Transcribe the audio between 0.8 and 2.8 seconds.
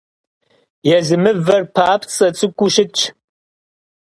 Езы мывэр папцӀэ цӀыкӀуу